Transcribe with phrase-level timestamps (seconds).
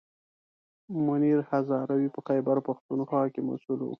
[1.05, 3.89] منیر هزاروي په خیبر پښتونخوا کې مسوول و.